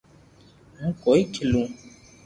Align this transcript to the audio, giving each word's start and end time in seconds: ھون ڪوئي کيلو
ھون 0.77 0.89
ڪوئي 1.03 1.23
کيلو 1.33 1.63